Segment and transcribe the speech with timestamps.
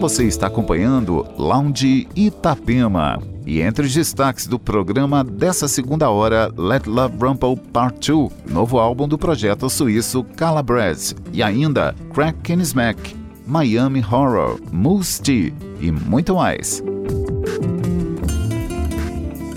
[0.00, 3.20] Você está acompanhando Lounge Itapema.
[3.46, 8.78] E entre os destaques do programa dessa segunda hora, Let Love Rumble Part 2, novo
[8.78, 11.14] álbum do projeto suíço Calabrese.
[11.32, 13.16] E ainda Crack and Smack,
[13.46, 16.82] Miami Horror, Moose Tea e muito mais.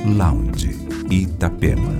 [0.06, 0.78] Lounge
[1.10, 2.00] Itapema.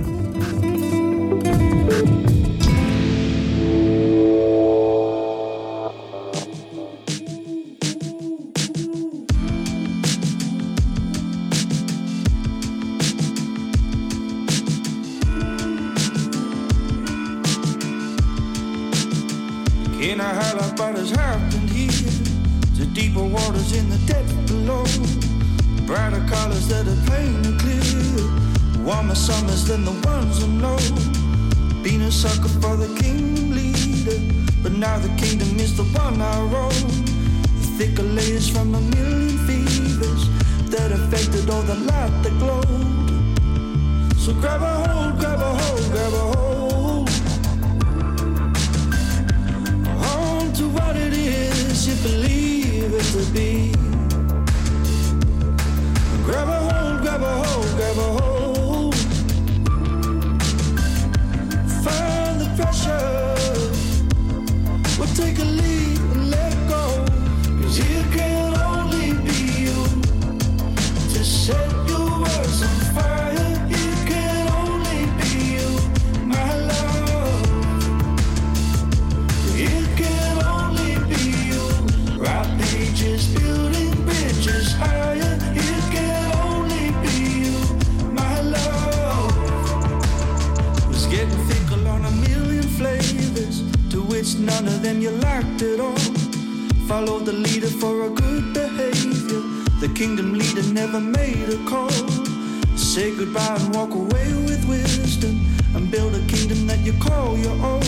[97.00, 99.40] Follow the leader for a good behavior.
[99.80, 101.88] The kingdom leader never made a call.
[102.76, 105.40] Say goodbye and walk away with wisdom
[105.74, 107.80] and build a kingdom that you call your own.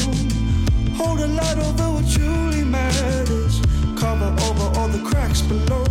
[0.96, 3.60] Hold a light over what truly matters,
[4.00, 5.84] cover over all the cracks below.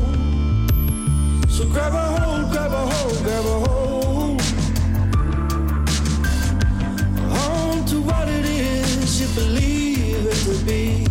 [1.47, 4.41] So grab a hold, grab a hold, grab a hold.
[7.45, 11.10] On to what it is you believe it to be.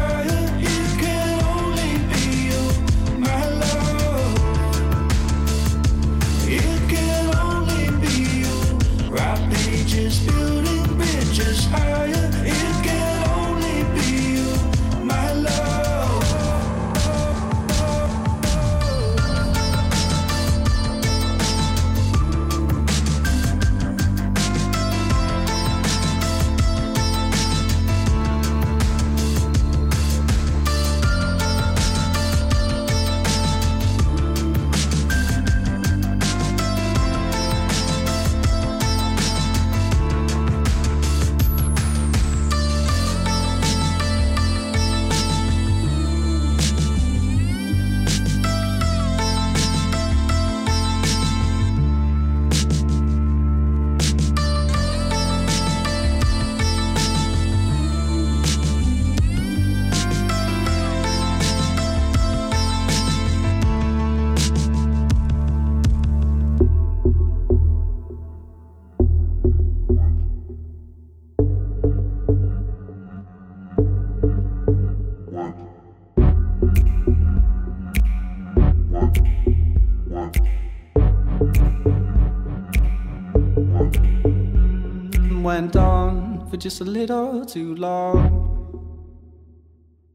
[86.61, 88.37] just a little too long.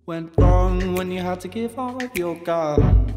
[0.07, 3.17] Went wrong when you had to give up your gun.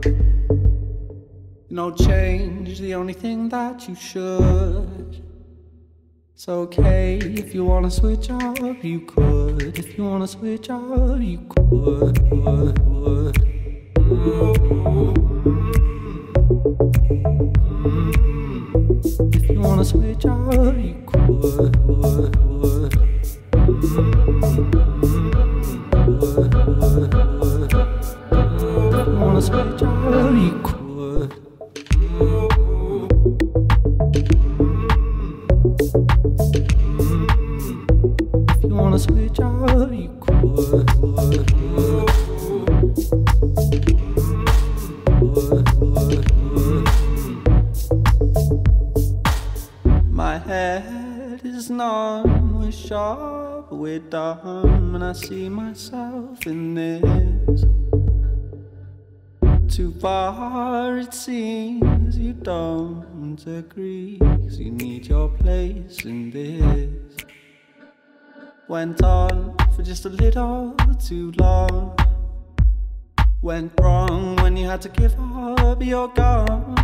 [1.70, 5.22] No change, the only thing that you should.
[6.34, 9.78] It's okay if you wanna switch up, you could.
[9.78, 12.32] If you wanna switch up, you could.
[12.32, 13.38] would, would.
[19.36, 21.30] If you wanna switch up, you could.
[21.30, 23.09] would, would.
[55.10, 57.66] I see myself in this.
[59.76, 67.26] Too far it seems you don't agree, cause you need your place in this.
[68.68, 71.98] Went on for just a little too long.
[73.42, 76.76] Went wrong when you had to give up, you're gone.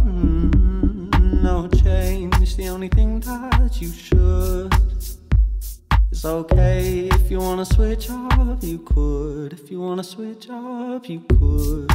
[1.43, 4.73] No change, the only thing that you should.
[6.15, 9.51] It's okay if you wanna switch up, you could.
[9.51, 11.91] If you wanna switch up, you could.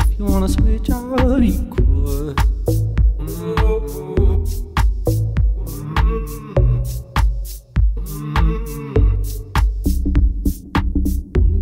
[0.00, 2.40] If you wanna switch up, you could.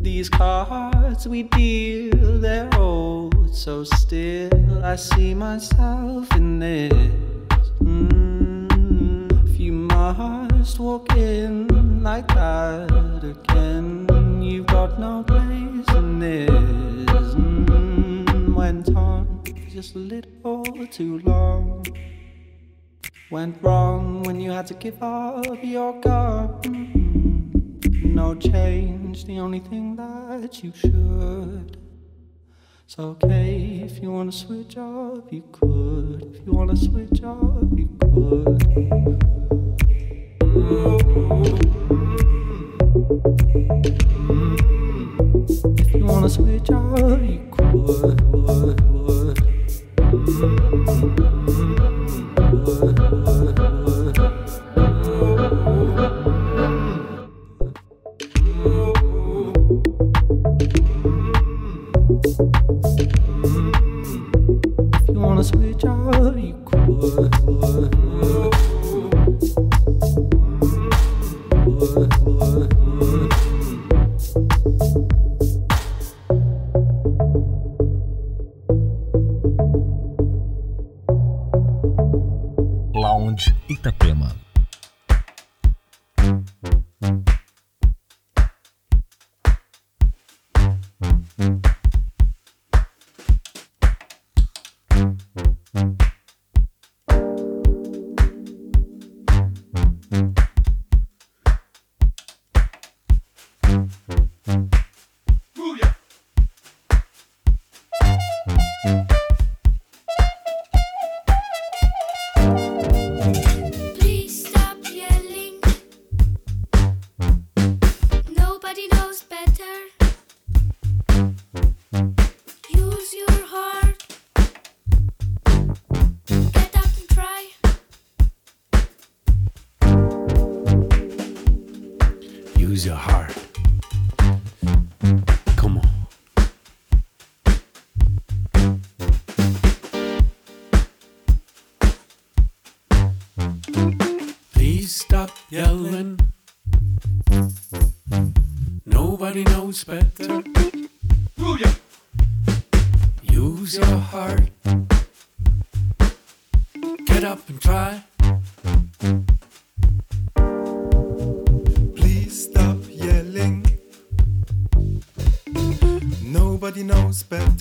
[0.03, 4.54] These cards we deal, they're old, so still
[4.95, 6.93] I see myself in this.
[7.83, 11.67] Mm, if you must walk in
[12.05, 16.49] like that again, you've got no place in this.
[17.35, 20.63] Mm, went on just a little
[20.93, 21.85] too long.
[23.33, 27.81] Went wrong when you had to give up your gun.
[28.05, 31.84] No change, the only thing that you should.
[32.95, 36.33] It's okay if you wanna switch up, you could.
[36.33, 38.63] If you wanna switch up, you could.
[45.81, 48.24] If you wanna switch up, you could.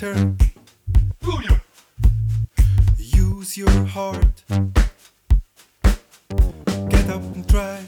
[0.03, 0.36] Knows better.
[1.24, 1.62] Mm.
[2.98, 4.43] Use your heart.
[6.89, 7.86] Get up and try.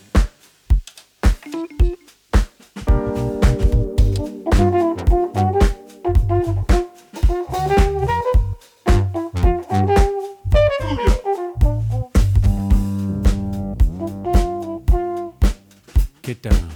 [16.22, 16.75] Get down.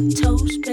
[0.00, 0.69] There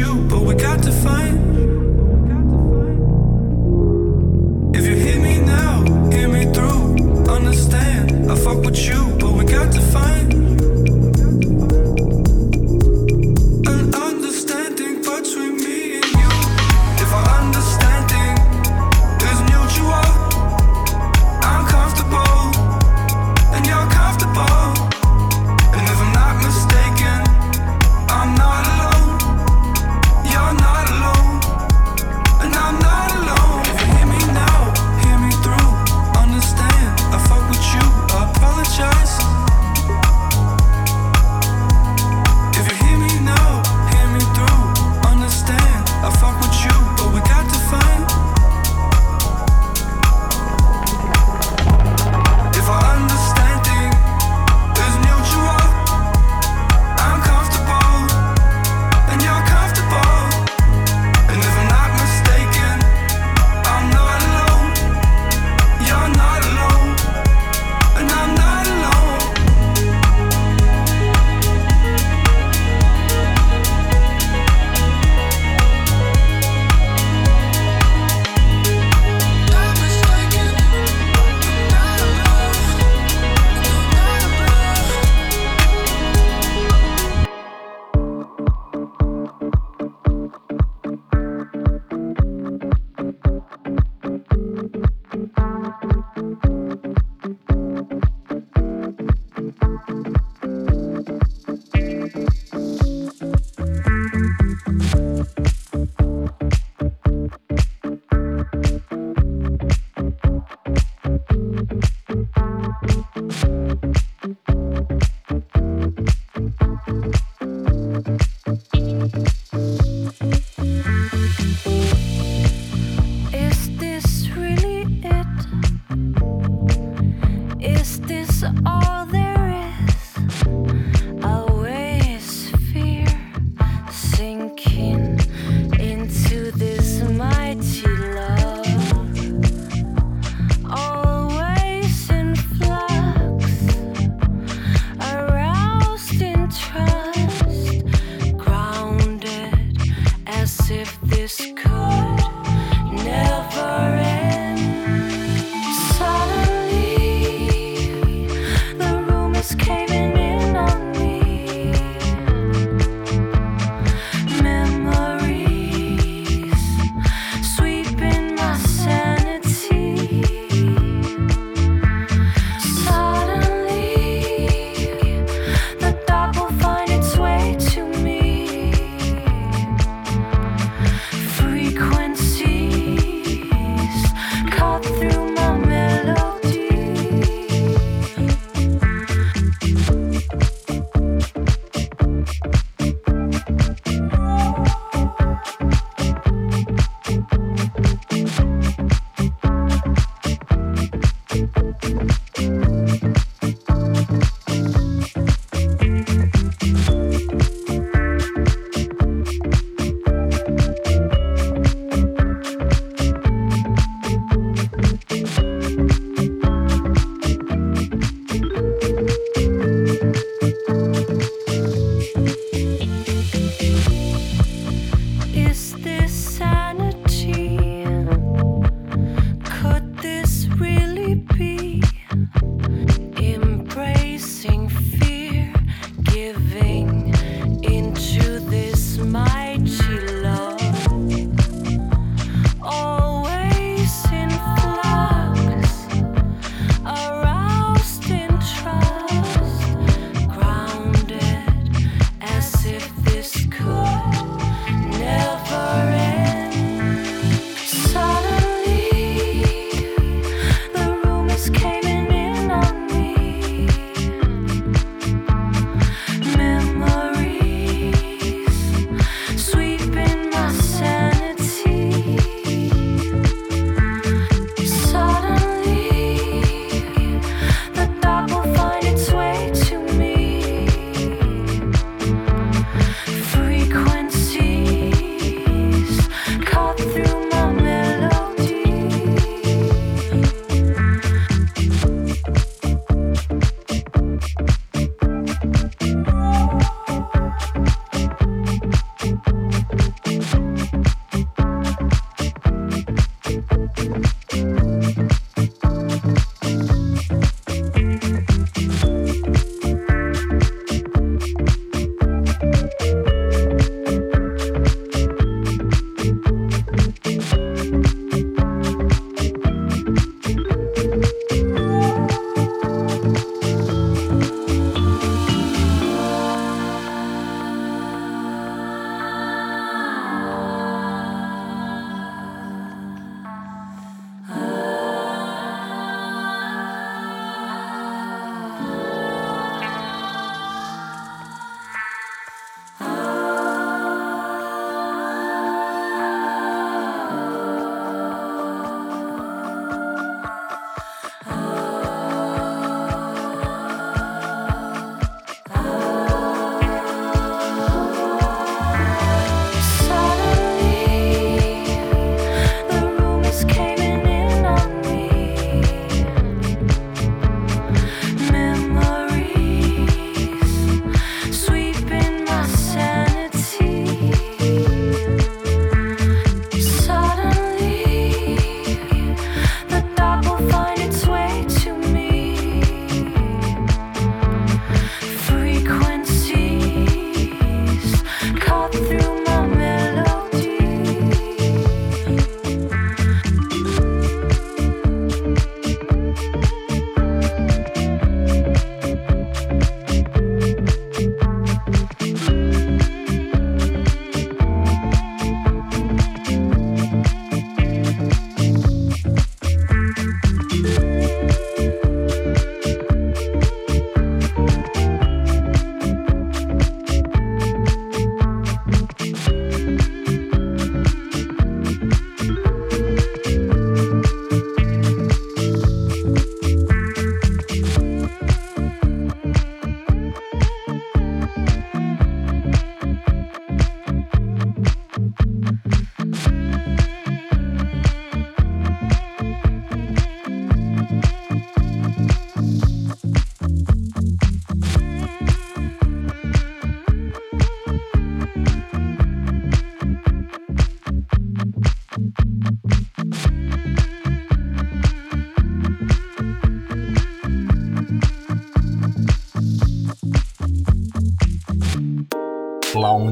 [0.00, 0.71] alone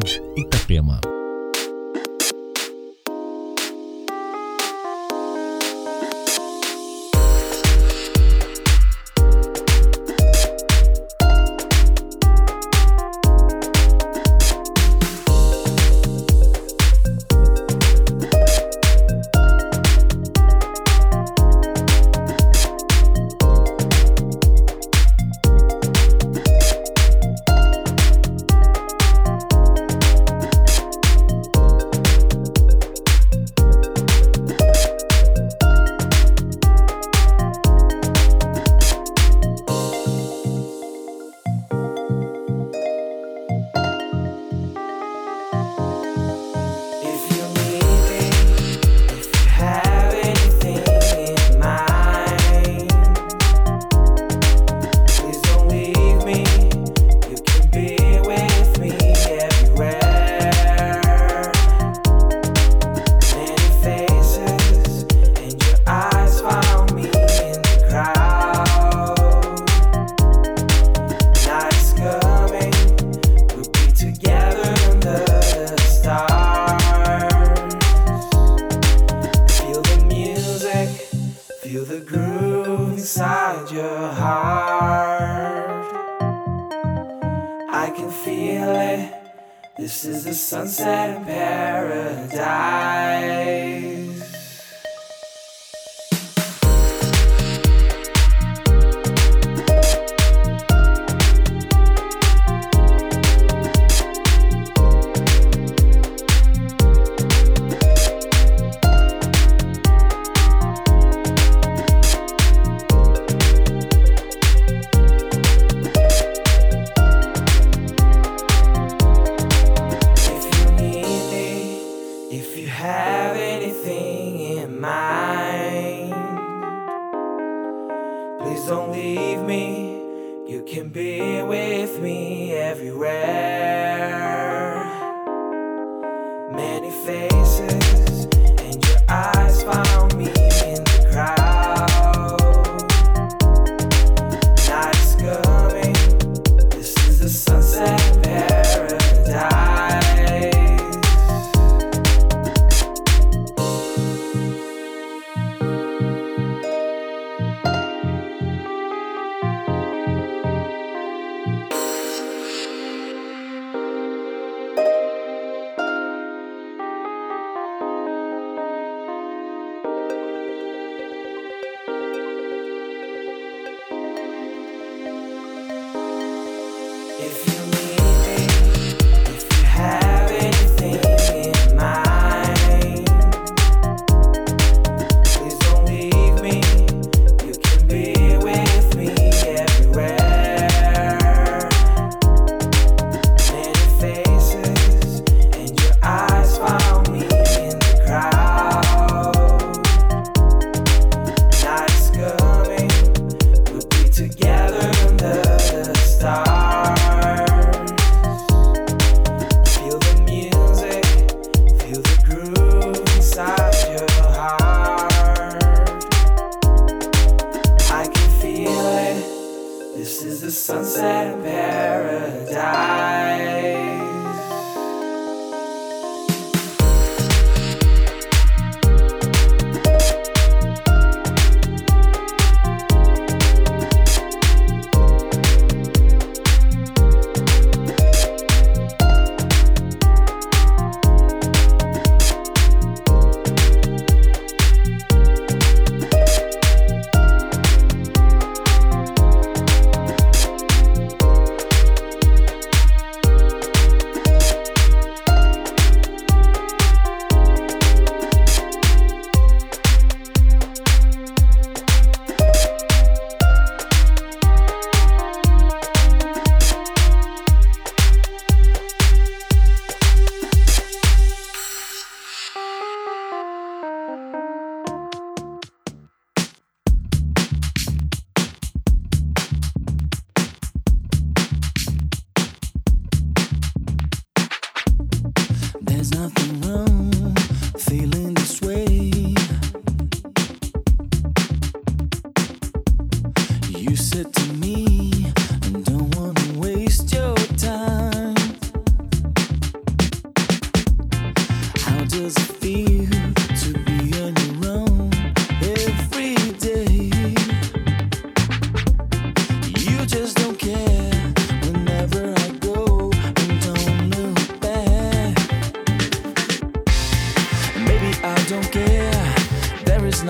[0.02, 1.09] Responde Itapema.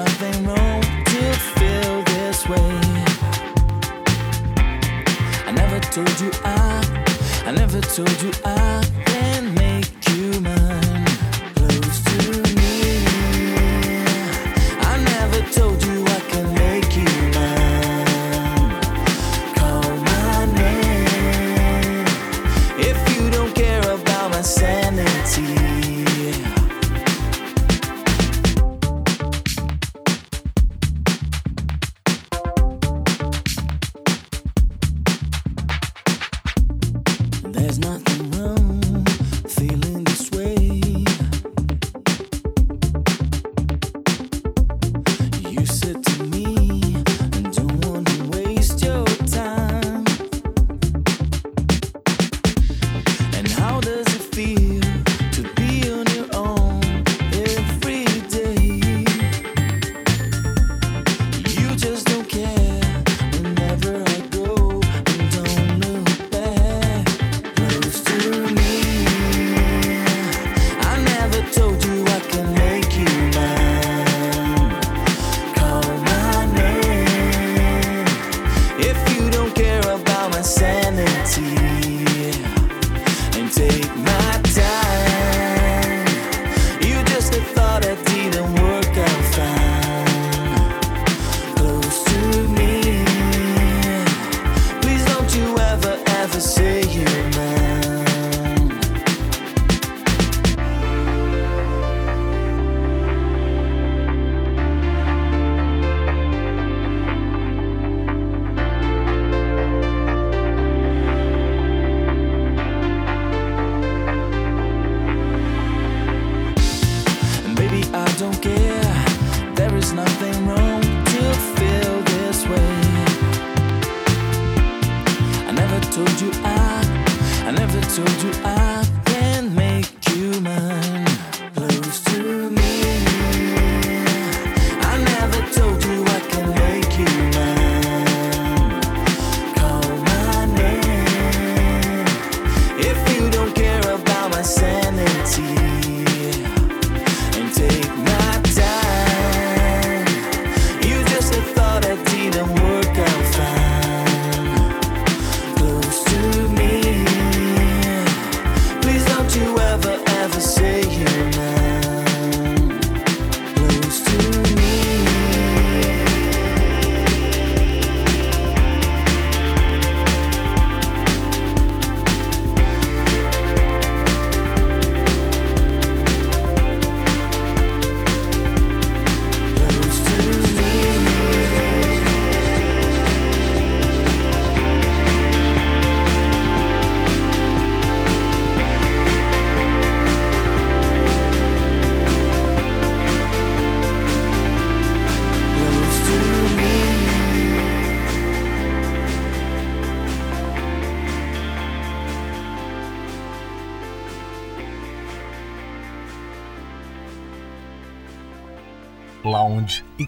[0.05, 1.22] nothing wrong to
[1.57, 2.70] feel this way.
[5.46, 8.89] I never told you I, I never told you I.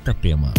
[0.03, 0.53] Itapema.